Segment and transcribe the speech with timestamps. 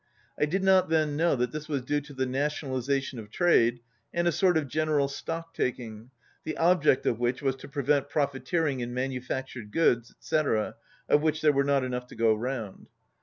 [0.39, 3.81] I did not then know that this was due to the nationalization of trade
[4.11, 6.09] and a sort of general stock taking,
[6.43, 10.73] the object of which was to prevent profiteering in manufactured goods, etc.,
[11.07, 12.87] of which there were not enough to go round.